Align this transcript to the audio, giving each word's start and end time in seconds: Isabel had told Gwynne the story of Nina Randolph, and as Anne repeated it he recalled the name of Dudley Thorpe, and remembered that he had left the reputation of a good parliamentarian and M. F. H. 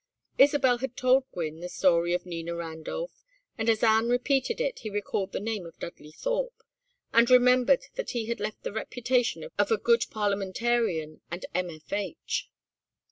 Isabel 0.39 0.79
had 0.79 0.97
told 0.97 1.29
Gwynne 1.31 1.59
the 1.59 1.69
story 1.69 2.15
of 2.15 2.25
Nina 2.25 2.55
Randolph, 2.55 3.23
and 3.55 3.69
as 3.69 3.83
Anne 3.83 4.09
repeated 4.09 4.59
it 4.59 4.79
he 4.79 4.89
recalled 4.89 5.31
the 5.31 5.39
name 5.39 5.63
of 5.67 5.77
Dudley 5.77 6.11
Thorpe, 6.11 6.63
and 7.13 7.29
remembered 7.29 7.83
that 7.93 8.09
he 8.09 8.25
had 8.25 8.39
left 8.39 8.63
the 8.63 8.73
reputation 8.73 9.47
of 9.59 9.71
a 9.71 9.77
good 9.77 10.05
parliamentarian 10.09 11.21
and 11.29 11.45
M. 11.53 11.69
F. 11.69 11.93
H. 11.93 12.49